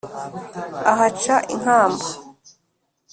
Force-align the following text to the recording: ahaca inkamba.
ahaca 0.91 1.35
inkamba. 1.53 2.07